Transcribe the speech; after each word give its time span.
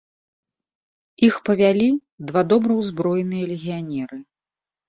Іх 1.27 1.35
павялі 1.51 1.89
два 2.31 2.41
добра 2.55 2.71
ўзброеныя 2.81 3.43
легіянеры. 3.51 4.17